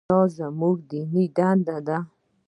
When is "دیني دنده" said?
0.89-1.77